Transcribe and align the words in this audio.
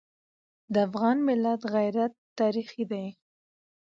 د 0.73 0.75
افغان 0.87 1.17
ملت 1.27 1.61
غیرت 1.73 2.13
تاریخي 2.39 2.83
دی. 2.91 3.05